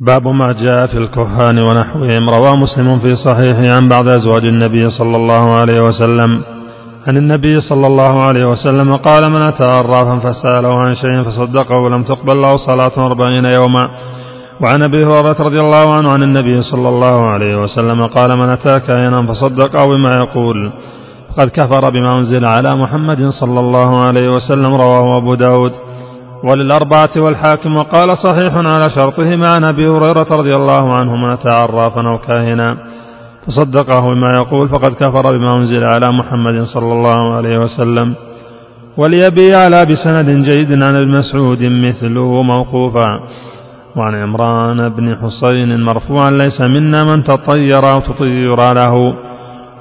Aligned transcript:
باب 0.00 0.28
ما 0.28 0.52
جاء 0.52 0.86
في 0.86 0.98
الكهان 0.98 1.58
ونحوهم. 1.66 2.28
روى 2.28 2.56
مسلم 2.56 2.98
في 2.98 3.16
صحيحه 3.16 3.76
عن 3.76 3.88
بعض 3.88 4.08
أزواج 4.08 4.44
النبي 4.46 4.90
صلى 4.90 5.16
الله 5.16 5.54
عليه 5.54 5.80
وسلم. 5.80 6.42
عن 7.06 7.16
النبي 7.16 7.60
صلى 7.60 7.86
الله 7.86 8.22
عليه 8.22 8.44
وسلم 8.44 8.96
قال 8.96 9.30
من 9.30 9.42
أتى 9.42 9.64
عرافا 9.64 10.18
فسأله 10.18 10.80
عن 10.80 10.94
شيء 10.94 11.22
فصدقه 11.22 11.88
لم 11.88 12.02
تقبل 12.02 12.40
له 12.40 12.56
صلاة 12.56 13.06
أربعين 13.06 13.44
يوما. 13.44 13.88
وعن 14.60 14.82
أبي 14.82 15.04
هريرة 15.04 15.36
رضي 15.40 15.60
الله 15.60 15.94
عنه 15.94 16.10
عن 16.10 16.22
النبي 16.22 16.62
صلى 16.62 16.88
الله 16.88 17.30
عليه 17.30 17.62
وسلم 17.62 18.06
قال 18.06 18.38
من 18.38 18.48
أتى 18.48 18.80
كائنا 18.80 19.22
فصدقه 19.26 19.86
بما 19.86 20.14
يقول 20.16 20.72
فقد 21.28 21.48
كفر 21.48 21.90
بما 21.90 22.18
أنزل 22.18 22.46
على 22.46 22.76
محمد 22.76 23.28
صلى 23.40 23.60
الله 23.60 24.04
عليه 24.04 24.28
وسلم. 24.28 24.74
رواه 24.74 25.16
أبو 25.16 25.34
داود. 25.34 25.72
وللأربعة 26.44 27.10
والحاكم 27.16 27.76
وقال 27.76 28.18
صحيح 28.18 28.54
على 28.56 28.90
شرطه 28.90 29.36
مع 29.36 29.68
أبي 29.68 29.88
هريرة 29.88 30.26
رضي 30.30 30.56
الله 30.56 30.94
عنه 30.94 31.16
من 31.16 31.30
أتى 31.30 31.48
عرافا 31.48 32.08
أو 32.08 32.18
كاهنا. 32.18 32.76
فصدقه 33.46 34.00
بما 34.00 34.34
يقول 34.34 34.68
فقد 34.68 34.94
كفر 34.94 35.36
بما 35.36 35.56
أنزل 35.56 35.84
على 35.84 36.06
محمد 36.18 36.62
صلى 36.62 36.92
الله 36.92 37.34
عليه 37.34 37.58
وسلم. 37.58 38.14
وليبي 38.96 39.54
على 39.54 39.84
بسند 39.84 40.48
جيد 40.48 40.82
عن 40.82 40.96
المسعود 40.96 41.62
مثله 41.62 42.42
موقوفا. 42.42 43.20
وعن 43.96 44.14
عمران 44.14 44.88
بن 44.88 45.16
حصين 45.16 45.80
مرفوعا 45.82 46.30
ليس 46.30 46.60
منا 46.60 47.04
من 47.04 47.24
تطير 47.24 47.92
أو 47.92 48.00
تطير 48.00 48.56
له 48.74 48.94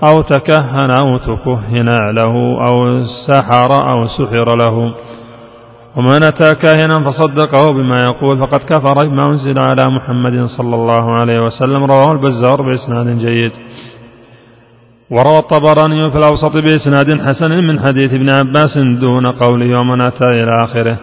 أو 0.04 0.22
تكهن 0.22 0.92
أو 1.02 1.18
تكهن 1.18 1.90
له 2.12 2.34
أو 2.68 3.06
سحر 3.28 3.92
أو 3.92 4.08
سحر 4.08 4.58
له. 4.58 4.94
ومن 5.98 6.24
أتى 6.24 6.56
كاهنا 6.56 7.00
فصدقه 7.00 7.74
بما 7.74 8.00
يقول 8.00 8.38
فقد 8.38 8.60
كفر 8.60 9.08
بما 9.08 9.28
أنزل 9.28 9.60
على 9.60 9.90
محمد 9.90 10.46
صلى 10.46 10.76
الله 10.76 11.12
عليه 11.12 11.40
وسلم. 11.46 11.84
رواه 11.84 12.12
البزار 12.12 12.62
بإسناد 12.62 13.20
جيد. 13.20 13.52
وروى 15.10 15.40
الطبراني 15.40 16.10
في 16.10 16.18
الأوسط 16.18 16.64
بإسناد 16.64 17.22
حسن 17.22 17.52
من 17.52 17.80
حديث 17.80 18.14
ابن 18.14 18.30
عباس 18.30 18.78
دون 18.78 19.32
قوله 19.32 19.80
ومن 19.80 20.02
أتى 20.02 20.30
إلى 20.30 20.64
آخره. 20.64 20.98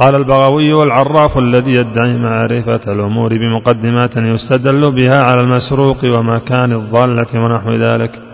قال 0.00 0.14
البغوي 0.14 0.72
والعراف 0.72 1.38
الذي 1.38 1.70
يدعي 1.70 2.16
معرفة 2.18 2.92
الأمور 2.92 3.30
بمقدمات 3.38 4.16
يستدل 4.16 4.90
بها 4.90 5.22
على 5.22 5.40
المسروق 5.40 6.04
ومكان 6.04 6.72
الضالة 6.72 7.40
ونحو 7.44 7.72
ذلك. 7.72 8.31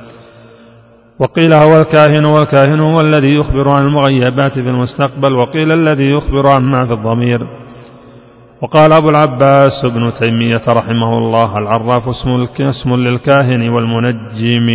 وقيل 1.21 1.55
هو 1.55 1.77
الكاهن 1.77 2.25
والكاهن 2.25 2.81
هو 2.81 3.01
الذي 3.01 3.35
يخبر 3.35 3.69
عن 3.69 3.87
المغيبات 3.87 4.53
في 4.53 4.69
المستقبل 4.69 5.33
وقيل 5.33 5.73
الذي 5.73 6.11
يخبر 6.11 6.47
عما 6.49 6.87
في 6.87 6.93
الضمير. 6.93 7.47
وقال 8.63 8.93
أبو 8.93 9.11
العباس 9.11 9.85
ابن 9.85 10.13
تيمية 10.21 10.63
رحمه 10.69 11.19
الله 11.19 11.59
العراف 11.59 12.09
اسم, 12.09 12.47
اسم 12.61 12.95
للكاهن 12.95 13.69
والمنجم 13.69 14.69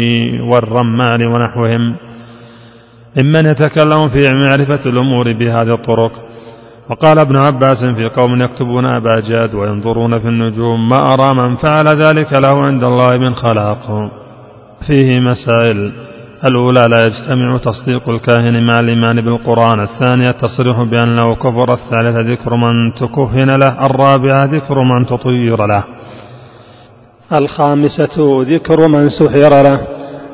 والرمان 0.52 1.26
ونحوهم. 1.28 1.96
ممن 3.24 3.46
يتكلم 3.46 4.10
في 4.10 4.30
معرفة 4.34 4.90
الأمور 4.90 5.34
بهذه 5.34 5.74
الطرق. 5.74 6.12
وقال 6.90 7.20
ابن 7.20 7.38
عباس 7.38 7.86
في 7.96 8.06
قوم 8.06 8.42
يكتبون 8.42 8.86
أباجاد 8.86 9.56
وينظرون 9.56 10.20
في 10.20 10.28
النجوم 10.28 10.90
ما 10.90 10.98
أرى 10.98 11.34
من 11.36 11.56
فعل 11.56 11.86
ذلك 11.86 12.34
له 12.34 12.66
عند 12.66 12.84
الله 12.84 13.18
من 13.18 13.34
خلاق. 13.36 14.12
فيه 14.88 15.20
مسائل. 15.20 15.94
الأولى 16.50 16.88
لا 16.90 17.06
يجتمع 17.06 17.58
تصديق 17.58 18.10
الكاهن 18.10 18.64
مع 18.64 18.80
الإيمان 18.80 19.22
بالقرآن 19.22 19.80
الثانية 19.80 20.30
التصريح 20.30 20.82
بأنه 20.82 21.36
كفر 21.36 21.74
الثالثة 21.74 22.22
ذكر 22.32 22.56
من 22.56 22.94
تكهن 22.94 23.50
له 23.60 23.86
الرابعة 23.86 24.46
ذكر 24.46 24.84
من 24.84 25.06
تطير 25.06 25.66
له. 25.66 25.84
الخامسة 27.42 28.44
ذكر 28.44 28.88
من 28.88 29.10
سحر 29.10 29.64
له. 29.64 29.80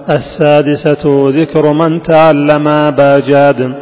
السادسة 0.09 1.29
ذكر 1.29 1.73
من 1.73 2.01
تعلم 2.01 2.67
أبا 2.67 3.19
جاد 3.19 3.73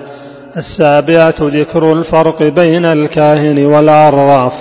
السابعة 0.57 1.35
ذكر 1.41 1.93
الفرق 1.93 2.43
بين 2.43 2.85
الكاهن 2.85 3.65
والعراف 3.65 4.53